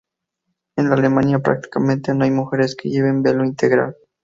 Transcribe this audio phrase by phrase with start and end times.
[0.77, 3.95] En Alemania prácticamente no hay mujeres que lleven velo integral.